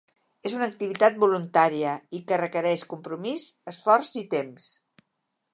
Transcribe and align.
És 0.49 0.53
una 0.59 0.67
activitat 0.71 1.19
voluntària 1.23 1.93
i 2.21 2.23
que 2.31 2.41
requereix 2.43 2.89
compromís, 2.97 3.47
esforç 3.75 4.19
i 4.27 4.29
temps. 4.37 4.75